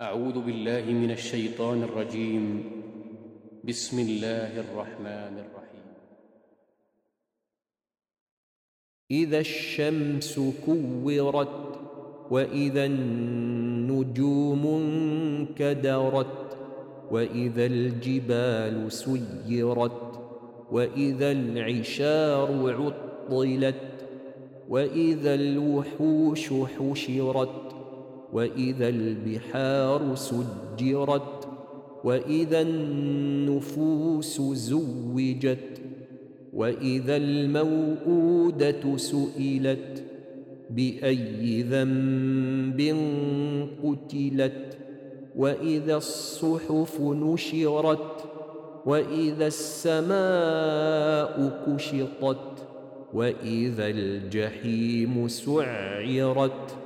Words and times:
أعوذ 0.00 0.40
بالله 0.44 0.84
من 0.92 1.10
الشيطان 1.10 1.82
الرجيم. 1.82 2.64
بسم 3.64 3.98
الله 3.98 4.60
الرحمن 4.60 5.34
الرحيم. 5.44 5.86
إذا 9.10 9.38
الشمس 9.38 10.40
كورت 10.66 11.80
وإذا 12.30 12.84
النجوم 12.84 14.66
انكدرت 14.66 16.58
وإذا 17.10 17.66
الجبال 17.66 18.92
سيرت 18.92 20.20
وإذا 20.72 21.32
العشار 21.32 22.48
عطلت 22.80 23.82
وإذا 24.68 25.34
الوحوش 25.34 26.52
حشرت 26.52 27.75
وإذا 28.36 28.88
البحار 28.88 30.14
سجرت 30.14 31.48
وإذا 32.04 32.60
النفوس 32.60 34.40
زوجت 34.40 35.80
وإذا 36.52 37.16
الموءودة 37.16 38.96
سئلت 38.96 40.04
بأي 40.70 41.62
ذنب 41.62 42.96
قتلت 43.84 44.78
وإذا 45.36 45.96
الصحف 45.96 47.00
نشرت 47.00 48.24
وإذا 48.86 49.46
السماء 49.46 51.36
كشطت 51.66 52.66
وإذا 53.14 53.86
الجحيم 53.86 55.28
سعرت 55.28 56.85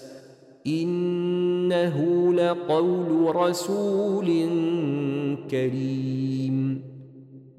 إنه 0.67 2.33
لقول 2.33 3.35
رسول 3.35 4.27
كريم. 5.51 6.81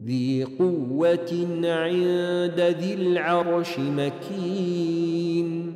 ذي 0.05 0.45
قوة 0.45 1.47
عند 1.65 2.77
ذي 2.81 2.95
العرش 2.95 3.79
مكين. 3.79 5.73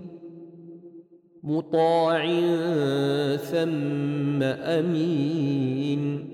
مطاع 1.42 2.26
ثم 3.36 4.42
أمين. 4.42 6.28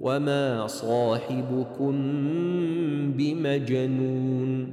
وما 0.00 0.66
صاحبكم 0.66 1.92
بمجنون. 3.16 4.72